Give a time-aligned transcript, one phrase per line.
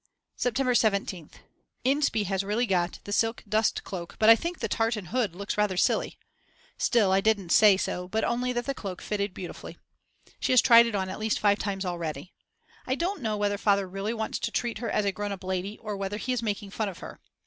[0.35, 1.33] September 17th.
[1.85, 5.77] Inspee has really got the silk dustcloak but I think the tartan hood looks rather
[5.77, 6.17] silly.
[6.75, 9.77] Still, I didn't say so, but only that the cloak fitted beautifully.
[10.39, 12.33] She has tried it on at least five times already.
[12.87, 15.77] I don't know whether Father really wants to treat her as a grown up lady
[15.77, 17.19] or whether he is making fun of her.